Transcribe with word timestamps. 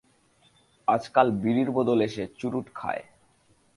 আজকাল 0.87 1.27
বিড়ির 1.41 1.69
বদলে 1.71 2.05
সে 2.07 2.23
চুরুট 2.39 2.67
খায়! 2.75 3.03